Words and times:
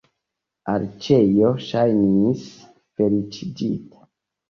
Aleĉjo 0.73 1.53
ŝajnis 1.67 2.49
feliĉigita. 2.67 4.07